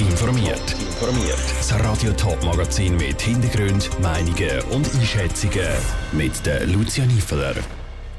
[0.00, 0.72] informiert.
[0.72, 1.38] Informiert.
[1.58, 5.68] Das Radio Top Magazin mit Hintergrund, Meinungen und Einschätzungen
[6.12, 7.54] mit der Lucia Niefeler.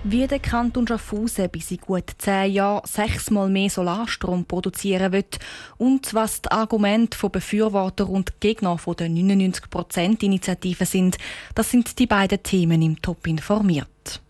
[0.04, 5.40] Wie der Kanton Schaffhausen bis in gut zehn Jahren sechsmal mehr Solarstrom produzieren wird
[5.78, 11.18] und was die Argumente von Befürworter und Gegner von der 99%-Initiative sind,
[11.56, 14.22] das sind die beiden Themen im Top informiert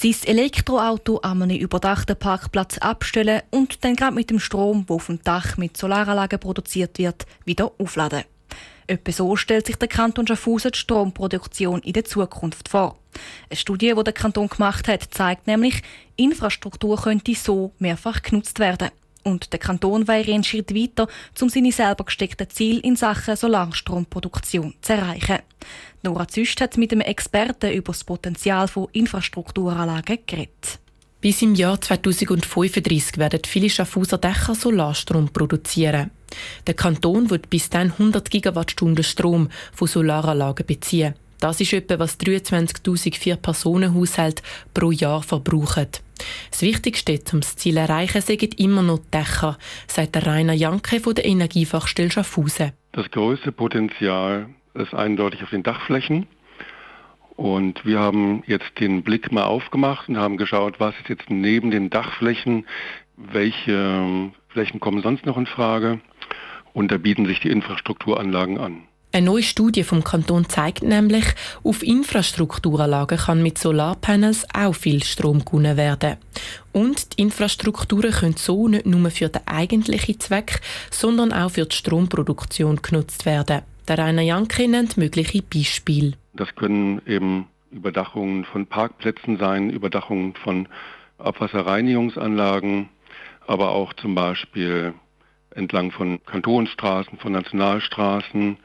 [0.00, 5.22] sein Elektroauto an einem überdachten Parkplatz abstellen und dann gerade mit dem Strom, der dem
[5.24, 8.22] Dach mit Solaranlagen produziert wird, wieder aufladen.
[8.86, 12.96] Etwa so stellt sich der Kanton Schaffhausen die Stromproduktion in der Zukunft vor.
[13.50, 15.82] Eine Studie, die der Kanton gemacht hat, zeigt nämlich,
[16.16, 18.90] Infrastruktur könnte so mehrfach genutzt werden.
[19.28, 21.06] Und der Kanton wäre einen Schritt weiter,
[21.40, 25.38] um seine selber gesteckten Ziele in Sachen Solarstromproduktion zu erreichen.
[26.02, 30.78] Nora Züst hat mit einem Experten über das Potenzial von Infrastrukturanlagen geredet.
[31.20, 36.10] Bis im Jahr 2035 werden viele Schaffhauser Dächer Solarstrom produzieren.
[36.66, 41.14] Der Kanton wird bis dann 100 Gigawattstunden Strom von Solaranlagen beziehen.
[41.40, 44.42] Das ist etwa, was 23.000 Personenhaushalte
[44.74, 45.88] pro Jahr verbrauchen.
[46.50, 50.52] Das Wichtigste, um das Ziel zu erreichen, sind immer noch die Dächer, sagt der Rainer
[50.52, 52.72] Janke von der Energiefachstelle Schaffhausen.
[52.92, 56.26] Das größte Potenzial ist eindeutig auf den Dachflächen.
[57.36, 61.70] Und wir haben jetzt den Blick mal aufgemacht und haben geschaut, was ist jetzt neben
[61.70, 62.66] den Dachflächen,
[63.16, 66.00] welche Flächen kommen sonst noch in Frage.
[66.72, 68.82] Und da bieten sich die Infrastrukturanlagen an.
[69.10, 71.24] Eine neue Studie vom Kanton zeigt nämlich,
[71.64, 76.18] auf Infrastrukturanlagen kann mit Solarpanels auch viel Strom gewonnen werden.
[76.72, 80.60] Und die Infrastrukturen können so nicht nur für den eigentlichen Zweck,
[80.90, 83.62] sondern auch für die Stromproduktion genutzt werden.
[83.88, 86.12] Der Rainer Janke nennt mögliche Beispiele.
[86.34, 90.68] Das können eben Überdachungen von Parkplätzen sein, Überdachungen von
[91.16, 92.90] Abwasserreinigungsanlagen,
[93.46, 94.92] aber auch zum Beispiel
[95.54, 98.58] entlang von Kantonsstraßen, von Nationalstraßen,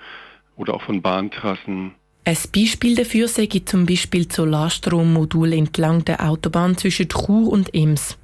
[0.55, 1.93] oder auch von Bahntrassen.
[2.25, 8.17] Ein Beispiel dafür sei zum Beispiel das Solarstrommodul entlang der Autobahn zwischen Chur und Ems.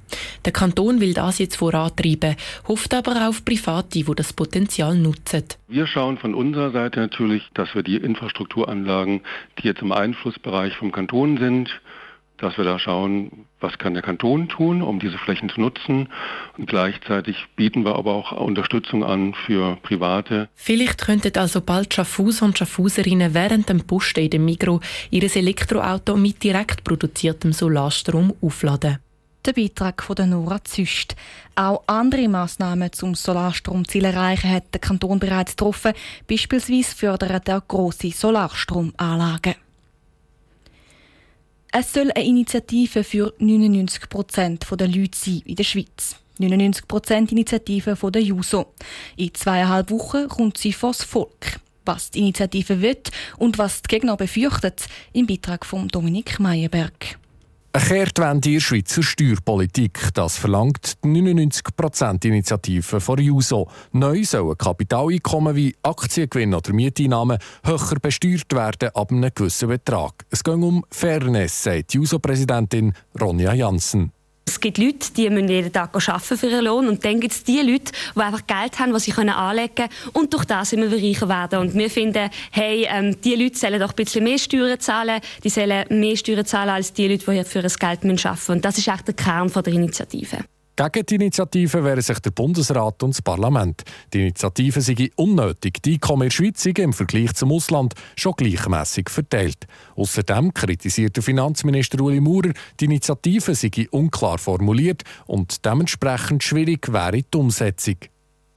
[0.46, 2.36] Der Kanton will das jetzt vorantreiben,
[2.66, 5.44] hofft aber auf Private, die das Potenzial nutzen.
[5.68, 9.20] Wir schauen von unserer Seite natürlich, dass wir die Infrastrukturanlagen,
[9.58, 11.80] die jetzt im Einflussbereich vom Kanton sind,
[12.40, 16.08] dass wir da schauen, was kann der Kanton tun, um diese Flächen zu nutzen.
[16.56, 20.48] Und gleichzeitig bieten wir aber auch Unterstützung an für Private.
[20.54, 24.80] Vielleicht könnten also bald Schaffhauser und Schaffhauserinnen während dem Posten in dem Migro
[25.10, 28.98] ihr Elektroauto mit direkt produziertem Solarstrom aufladen.
[29.46, 31.16] Der Beitrag von Nora Züst.
[31.54, 35.94] Auch andere Massnahmen zum Solarstromziel erreichen hat der Kanton bereits getroffen.
[36.28, 39.54] Beispielsweise fördert er grosse Solarstromanlagen.
[41.72, 46.16] Es soll eine Initiative für 99 Prozent der Leute sein in der Schweiz.
[46.38, 48.74] 99 Prozent Initiative von der JUSO.
[49.16, 51.60] In zweieinhalb Wochen kommt sie vor das Volk.
[51.84, 52.98] Was die Initiative will
[53.38, 57.18] und was die Gegner befürchtet, im Beitrag von Dominik Meyerberg.
[57.72, 63.70] Eine Kehrtwende in der Schweizer Steuerpolitik, das verlangt die 99%-Initiative von JUSO.
[63.92, 70.26] Neu sollen Kapitaleinkommen wie Aktiengewinn oder Mieteinnahmen höher besteuert werden ab einem gewissen Betrag.
[70.30, 74.10] Es geht um Fairness, sagt JUSO-Präsidentin Ronja Janssen.
[74.60, 77.44] Es gibt Leute, die müssen jeden Tag arbeiten für ihren Lohn und dann gibt es
[77.44, 81.30] die Leute, die einfach Geld haben, was sie anlegen können und durch das immer reicher
[81.30, 81.60] werden.
[81.60, 85.48] Und wir finden, hey, ähm, die Leute sollen doch ein bisschen mehr Steuern zahlen, die
[85.48, 88.52] sollen mehr Steuern zahlen als die Leute, die für das Geld arbeiten müssen.
[88.52, 90.44] Und das ist echt der Kern der Initiative.
[90.88, 93.82] Gegen die Initiative wehren sich der Bundesrat und das Parlament.
[94.14, 95.82] Die Initiative sei unnötig.
[95.82, 99.66] Die Einkommen in der Schweiz im Vergleich zum Ausland schon gleichmäßig verteilt.
[99.96, 107.22] Außerdem kritisiert der Finanzminister Uli Maurer, die Initiative sei unklar formuliert und dementsprechend schwierig wäre
[107.22, 107.96] die Umsetzung.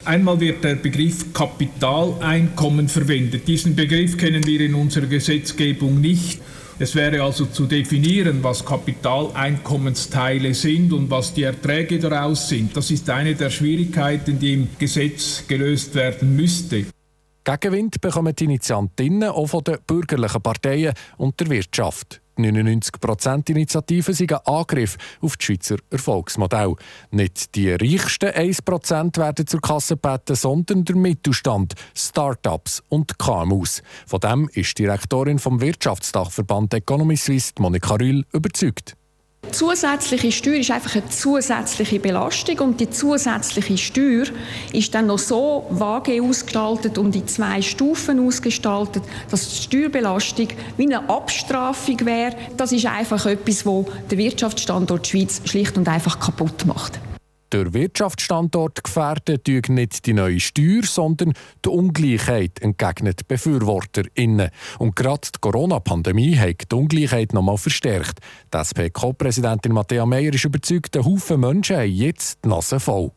[0.06, 3.46] Einmal wird der Begriff Kapitaleinkommen verwendet.
[3.46, 6.40] Diesen Begriff kennen wir in unserer Gesetzgebung nicht.
[6.76, 12.76] Es wäre also zu definieren, was Kapitaleinkommensteile sind und was die Erträge daraus sind.
[12.76, 16.86] Das ist eine der Schwierigkeiten, die im Gesetz gelöst werden müsste.
[17.44, 22.20] Gegenwind bekommen die Initiantinnen auch von den bürgerlichen Parteien und der Wirtschaft.
[22.36, 26.74] Die 99%-Initiative sind ein Angriff auf das Schweizer Erfolgsmodell.
[27.10, 33.82] Nicht die reichsten 1% werden zur Kasse gebeten, sondern der Mittelstand, Start-ups und KMUs.
[34.06, 38.96] Von dem ist die Direktorin vom Wirtschaftsdachverband Economy Suisse, Monika Rühl, überzeugt
[39.50, 44.26] zusätzliche Steuer ist einfach eine zusätzliche Belastung und die zusätzliche Steuer
[44.72, 50.86] ist dann noch so vage ausgestaltet und in zwei Stufen ausgestaltet, dass die Steuerbelastung wie
[50.86, 52.34] eine Abstrafung wäre.
[52.56, 56.98] Das ist einfach etwas, wo der Wirtschaftsstandort Schweiz schlicht und einfach kaputt macht.
[57.54, 61.34] Der Wirtschaftsstandort gefährden tue nicht die neue Steuer, sondern
[61.64, 64.50] die Ungleichheit, entgegnet BefürworterInnen.
[64.80, 68.18] Und gerade die Corona-Pandemie hat die Ungleichheit noch einmal verstärkt.
[68.52, 73.12] Die SP-Co-Präsidentin Matthäa Meyer ist überzeugt, ein Haufen Menschen haben jetzt die Nase voll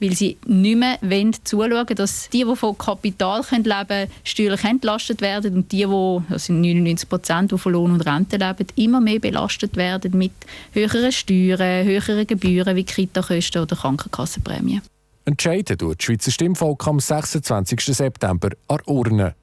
[0.00, 5.20] weil sie nicht mehr wollen zuschauen dass die, die von Kapital leben können, steuerlich entlastet
[5.20, 9.00] werden und die, die, das sind 99 Prozent, die von Lohn und Rente leben, immer
[9.00, 10.32] mehr belastet werden mit
[10.72, 14.82] höheren Steuern, höheren Gebühren wie Kitakosten oder Krankenkassenprämien.
[15.26, 17.80] Entscheiden tut das Schweizer Stimmvolk am 26.
[17.80, 19.34] September an Urne.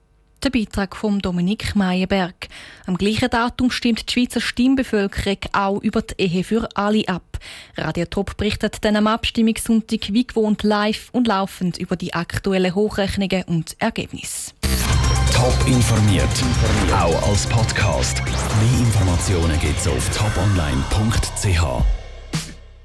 [0.44, 2.48] Der Beitrag von Dominik Meyerberg.
[2.86, 7.38] Am gleichen Datum stimmt die Schweizer Stimmbevölkerung auch über die Ehe für alle ab.
[7.76, 13.42] Radio Top berichtet dann am Abstimmungssonntag wie gewohnt live und laufend über die aktuellen Hochrechnungen
[13.44, 14.52] und Ergebnisse.
[15.34, 16.28] Top informiert,
[16.92, 18.22] auch als Podcast.
[18.24, 21.97] Mehr Informationen gibt's auf toponline.ch.